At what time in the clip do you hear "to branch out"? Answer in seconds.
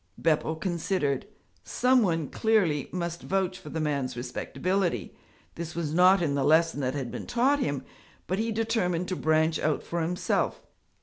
9.09-9.83